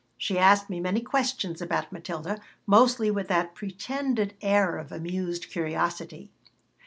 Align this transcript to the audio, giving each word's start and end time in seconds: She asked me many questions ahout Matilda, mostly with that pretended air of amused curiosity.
She 0.17 0.39
asked 0.39 0.67
me 0.67 0.79
many 0.79 1.01
questions 1.01 1.61
ahout 1.61 1.91
Matilda, 1.91 2.41
mostly 2.65 3.11
with 3.11 3.27
that 3.27 3.53
pretended 3.53 4.33
air 4.41 4.79
of 4.79 4.91
amused 4.91 5.51
curiosity. 5.51 6.31